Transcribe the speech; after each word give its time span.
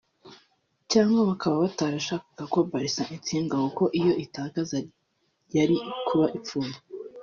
cyangwa 0.91 1.19
bakaba 1.29 1.55
batarashakaga 1.63 2.43
ko 2.53 2.59
Barca 2.71 3.03
itsindwa 3.17 3.55
kuko 3.65 3.83
iyo 3.99 4.13
itakaza 4.25 4.77
yari 5.55 5.77
kuba 6.07 6.27
ipfuye 6.37 6.75